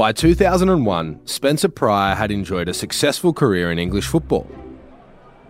[0.00, 4.46] By 2001, Spencer Prior had enjoyed a successful career in English football.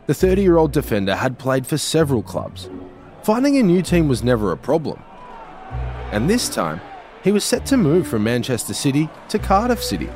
[0.08, 2.68] The 30 year old defender had played for several clubs.
[3.22, 5.00] Finding a new team was never a problem.
[6.10, 6.80] And this time,
[7.22, 10.10] he was set to move from Manchester City to Cardiff City.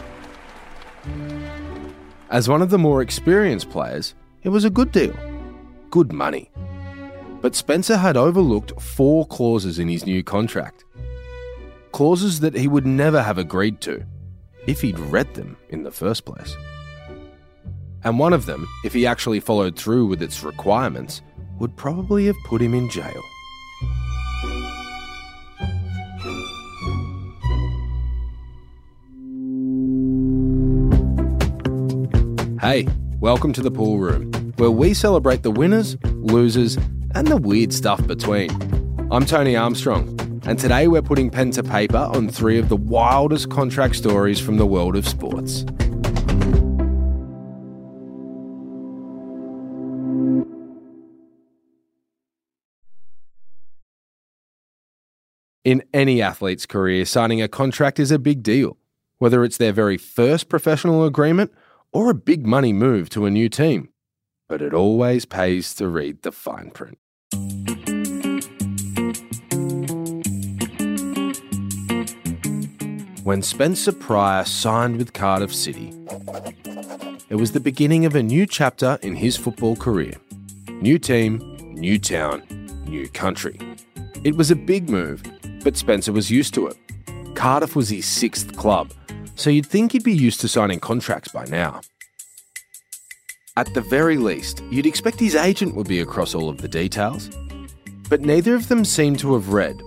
[2.28, 5.16] As one of the more experienced players, it was a good deal.
[5.90, 6.50] Good money.
[7.40, 10.84] But Spencer had overlooked four clauses in his new contract.
[11.92, 14.04] Clauses that he would never have agreed to
[14.66, 16.56] if he'd read them in the first place.
[18.02, 21.22] And one of them, if he actually followed through with its requirements,
[21.58, 23.22] would probably have put him in jail.
[32.60, 32.88] Hey,
[33.20, 36.76] welcome to the pool room, where we celebrate the winners, losers,
[37.14, 38.50] and the weird stuff between.
[39.10, 40.16] I'm Tony Armstrong,
[40.46, 44.58] and today we're putting pen to paper on three of the wildest contract stories from
[44.58, 45.64] the world of sports.
[55.64, 58.76] In any athlete's career, signing a contract is a big deal,
[59.16, 61.52] whether it's their very first professional agreement
[61.90, 63.88] or a big money move to a new team.
[64.46, 66.98] But it always pays to read the fine print.
[73.24, 75.94] When Spencer Prior signed with Cardiff City,
[77.30, 80.12] it was the beginning of a new chapter in his football career.
[80.68, 81.38] New team,
[81.72, 82.42] new town,
[82.86, 83.58] new country.
[84.24, 85.22] It was a big move,
[85.64, 86.76] but Spencer was used to it.
[87.34, 88.92] Cardiff was his sixth club,
[89.36, 91.80] so you'd think he'd be used to signing contracts by now.
[93.56, 97.30] At the very least, you'd expect his agent would be across all of the details.
[98.10, 99.80] But neither of them seemed to have read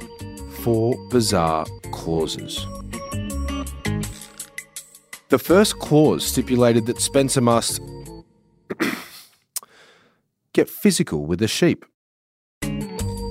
[0.63, 2.65] four bizarre clauses.
[5.29, 7.81] The first clause stipulated that Spencer must
[10.53, 11.83] get physical with a sheep.
[12.61, 13.25] The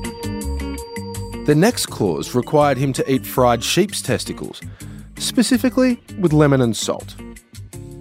[1.57, 4.61] next clause required him to eat fried sheep's testicles,
[5.17, 7.17] specifically with lemon and salt.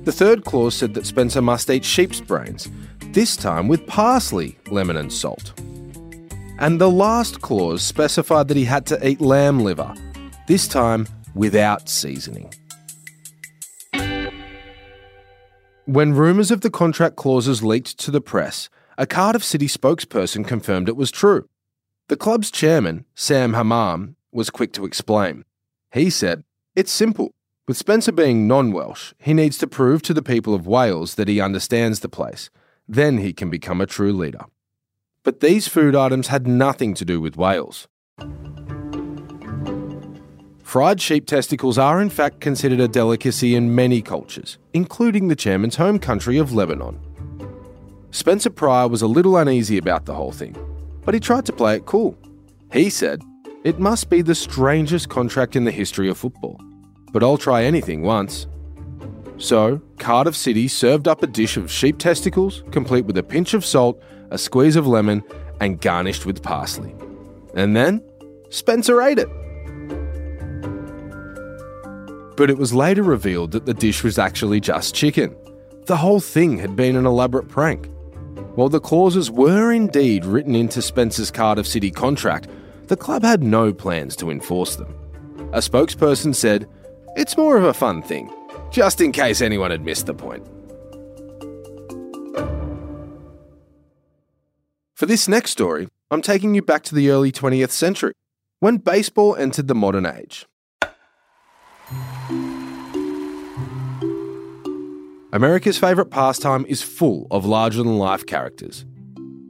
[0.03, 2.69] The third clause said that Spencer must eat sheep's brains,
[3.13, 5.53] this time with parsley, lemon, and salt.
[6.59, 9.93] And the last clause specified that he had to eat lamb liver,
[10.47, 12.51] this time without seasoning.
[15.85, 20.89] When rumours of the contract clauses leaked to the press, a Cardiff City spokesperson confirmed
[20.89, 21.47] it was true.
[22.07, 25.45] The club's chairman, Sam Hammam, was quick to explain.
[25.93, 26.43] He said,
[26.75, 27.35] It's simple.
[27.67, 31.27] With Spencer being non Welsh, he needs to prove to the people of Wales that
[31.27, 32.49] he understands the place.
[32.87, 34.45] Then he can become a true leader.
[35.21, 37.87] But these food items had nothing to do with Wales.
[40.75, 45.77] Fried sheep testicles are in fact considered a delicacy in many cultures, including the chairman's
[45.77, 46.99] home country of Lebanon.
[48.11, 50.53] Spencer Prior was a little uneasy about the whole thing,
[51.05, 52.17] but he tried to play it cool.
[52.73, 53.21] He said,
[53.63, 56.59] It must be the strangest contract in the history of football
[57.13, 58.45] but I'll try anything once.
[59.37, 63.63] So, Cardiff City served up a dish of sheep testicles, complete with a pinch of
[63.63, 65.23] salt, a squeeze of lemon,
[65.61, 66.93] and garnished with parsley.
[67.53, 68.03] And then,
[68.49, 69.29] Spencer ate it.
[72.35, 75.35] But it was later revealed that the dish was actually just chicken.
[75.85, 77.87] The whole thing had been an elaborate prank.
[78.55, 82.47] While the clauses were indeed written into Spencer's Cardiff City contract,
[82.87, 84.93] the club had no plans to enforce them.
[85.53, 86.67] A spokesperson said,
[87.15, 88.29] it's more of a fun thing,
[88.71, 90.45] just in case anyone had missed the point.
[94.95, 98.13] For this next story, I'm taking you back to the early 20th century,
[98.59, 100.45] when baseball entered the modern age.
[105.35, 108.85] America's favourite pastime is full of larger than life characters.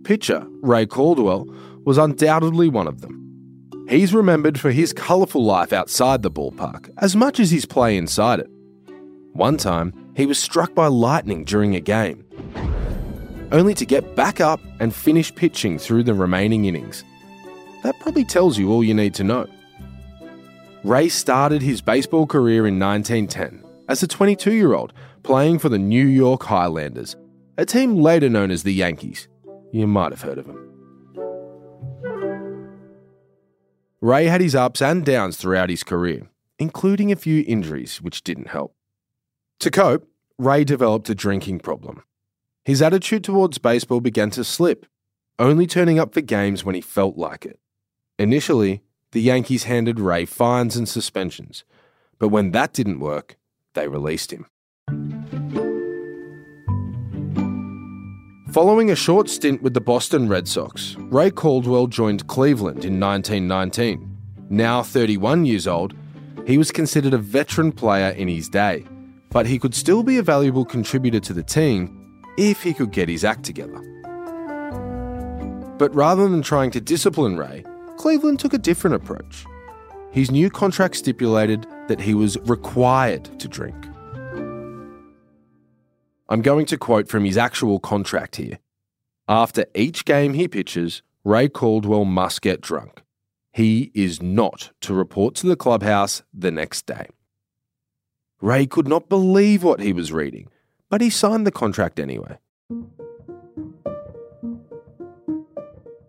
[0.03, 1.45] Pitcher Ray Caldwell
[1.85, 3.21] was undoubtedly one of them.
[3.87, 8.39] He's remembered for his colourful life outside the ballpark as much as his play inside
[8.39, 8.49] it.
[9.33, 12.25] One time, he was struck by lightning during a game,
[13.51, 17.03] only to get back up and finish pitching through the remaining innings.
[17.83, 19.45] That probably tells you all you need to know.
[20.83, 24.93] Ray started his baseball career in 1910 as a 22 year old
[25.23, 27.15] playing for the New York Highlanders,
[27.57, 29.27] a team later known as the Yankees.
[29.71, 30.61] You might have heard of them.
[34.01, 36.29] Ray had his ups and downs throughout his career,
[36.59, 38.75] including a few injuries which didn't help.
[39.59, 40.07] To cope,
[40.37, 42.03] Ray developed a drinking problem.
[42.65, 44.85] His attitude towards baseball began to slip,
[45.39, 47.59] only turning up for games when he felt like it.
[48.19, 48.81] Initially,
[49.11, 51.63] the Yankees handed Ray fines and suspensions,
[52.19, 53.37] but when that didn't work,
[53.75, 54.47] they released him.
[58.51, 64.17] Following a short stint with the Boston Red Sox, Ray Caldwell joined Cleveland in 1919.
[64.49, 65.93] Now 31 years old,
[66.47, 68.85] he was considered a veteran player in his day,
[69.29, 73.09] but he could still be a valuable contributor to the team if he could get
[73.09, 73.81] his act together.
[75.77, 77.65] But rather than trying to discipline Ray,
[77.97, 79.45] Cleveland took a different approach.
[80.15, 83.75] His new contract stipulated that he was required to drink.
[86.29, 88.59] I'm going to quote from his actual contract here.
[89.27, 93.03] After each game he pitches, Ray Caldwell must get drunk.
[93.51, 97.07] He is not to report to the clubhouse the next day.
[98.39, 100.47] Ray could not believe what he was reading,
[100.89, 102.37] but he signed the contract anyway.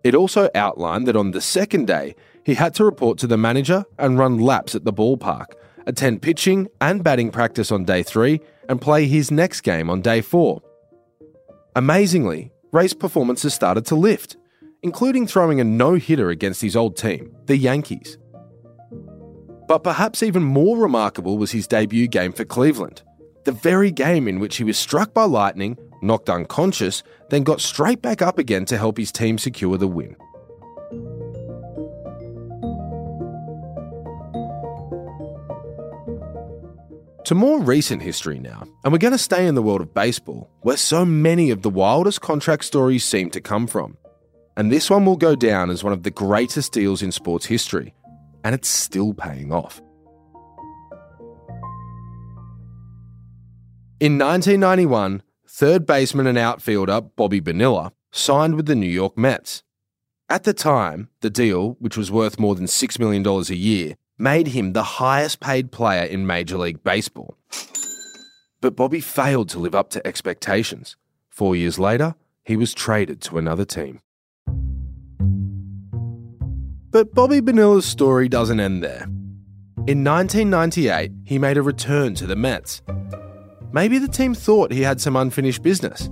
[0.07, 2.15] It also outlined that on the second day,
[2.47, 5.47] he had to report to the manager and run laps at the ballpark,
[5.85, 8.39] attend pitching and batting practice on day three,
[8.69, 10.61] and play his next game on day four.
[11.75, 14.37] Amazingly, Ray's performances started to lift,
[14.81, 18.17] including throwing a no hitter against his old team, the Yankees.
[19.67, 23.01] But perhaps even more remarkable was his debut game for Cleveland,
[23.43, 28.01] the very game in which he was struck by lightning, knocked unconscious, then got straight
[28.01, 30.15] back up again to help his team secure the win.
[37.27, 40.49] To more recent history now, and we're going to stay in the world of baseball,
[40.61, 43.97] where so many of the wildest contract stories seem to come from.
[44.55, 47.93] And this one will go down as one of the greatest deals in sports history,
[48.45, 49.81] and it's still paying off.
[53.99, 59.63] In 1991, third baseman and outfielder Bobby Bonilla signed with the New York Mets.
[60.29, 64.47] At the time, the deal, which was worth more than $6 million a year, made
[64.47, 67.37] him the highest paid player in Major League Baseball.
[68.61, 70.95] But Bobby failed to live up to expectations.
[71.29, 74.01] Four years later, he was traded to another team.
[76.89, 79.03] But Bobby Bonilla's story doesn't end there.
[79.85, 82.81] In 1998, he made a return to the Mets.
[83.71, 86.09] Maybe the team thought he had some unfinished business.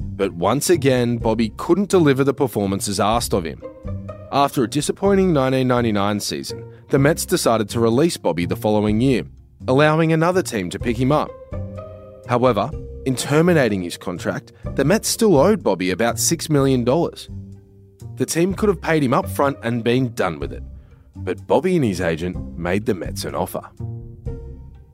[0.00, 3.62] But once again, Bobby couldn't deliver the performances asked of him.
[4.32, 9.24] After a disappointing 1999 season, the Mets decided to release Bobby the following year,
[9.66, 11.30] allowing another team to pick him up.
[12.28, 12.70] However,
[13.04, 16.84] in terminating his contract, the Mets still owed Bobby about $6 million.
[16.84, 20.62] The team could have paid him up front and been done with it,
[21.16, 23.68] but Bobby and his agent made the Mets an offer.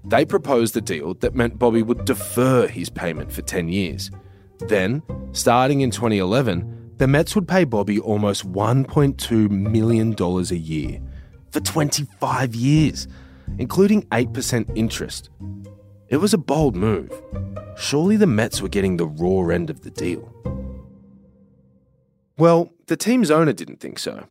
[0.04, 4.10] They proposed a deal that meant Bobby would defer his payment for 10 years.
[4.60, 5.02] Then,
[5.32, 11.00] starting in 2011, the Mets would pay Bobby almost $1.2 million a year
[11.52, 13.06] for 25 years,
[13.58, 15.30] including 8% interest.
[16.08, 17.12] It was a bold move.
[17.76, 20.28] Surely the Mets were getting the raw end of the deal.
[22.36, 24.26] Well, the team's owner didn't think so.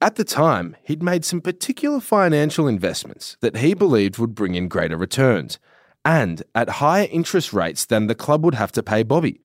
[0.00, 4.68] At the time, he'd made some particular financial investments that he believed would bring in
[4.68, 5.58] greater returns,
[6.04, 9.40] and at higher interest rates than the club would have to pay Bobby.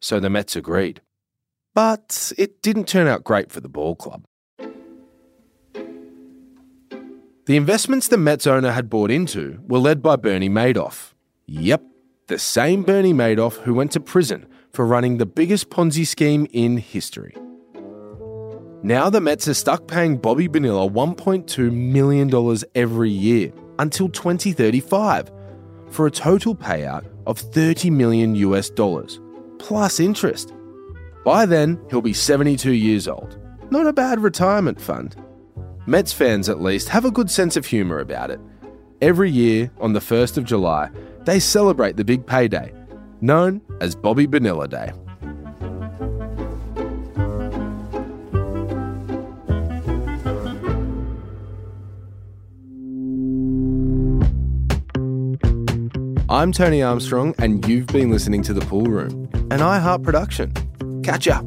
[0.00, 1.02] So the Mets agreed.
[1.74, 4.24] But it didn't turn out great for the ball club.
[7.46, 11.12] The investments the Mets owner had bought into were led by Bernie Madoff.
[11.44, 11.82] Yep,
[12.26, 16.78] the same Bernie Madoff who went to prison for running the biggest Ponzi scheme in
[16.78, 17.36] history.
[18.82, 25.30] Now the Mets are stuck paying Bobby Bonilla $1.2 million every year until 2035
[25.90, 29.20] for a total payout of 30 million US dollars
[29.58, 30.54] plus interest.
[31.26, 33.38] By then, he'll be 72 years old.
[33.70, 35.14] Not a bad retirement fund.
[35.86, 38.40] Mets fans, at least, have a good sense of humour about it.
[39.02, 40.88] Every year, on the 1st of July,
[41.26, 42.72] they celebrate the big payday,
[43.20, 44.92] known as Bobby Bonilla Day.
[56.30, 60.52] I'm Tony Armstrong, and you've been listening to The Pool Room, an iHeart production.
[61.02, 61.44] Catch up.